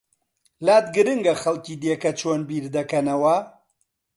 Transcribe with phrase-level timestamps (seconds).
[0.65, 3.35] لات گرنگە خەڵکی دیکە چۆن بیر دەکەنەوە؟